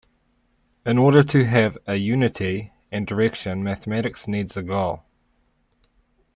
In 0.83 0.97
order 0.97 1.21
to 1.21 1.45
have 1.45 1.77
a 1.85 1.93
unity 1.97 2.73
and 2.91 3.05
direction 3.05 3.63
mathematics 3.63 4.27
needs 4.27 4.57
a 4.57 4.63
goal. 4.63 5.03